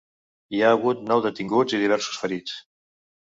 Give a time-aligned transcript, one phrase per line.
[0.53, 2.57] Hi ha hagut nou detinguts i diversos ferits.